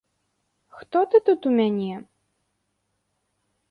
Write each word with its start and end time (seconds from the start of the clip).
Хто 0.77 1.03
ты 1.13 1.17
тут 1.29 1.41
у 1.51 1.53
мяне? 1.61 1.95